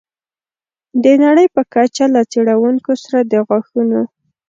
[1.03, 4.01] د نړۍ په کچه له څېړونکو سره د غاښونو